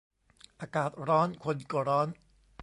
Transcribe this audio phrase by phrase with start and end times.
[0.59, 2.07] อากาศร้อน คนก็ร้อน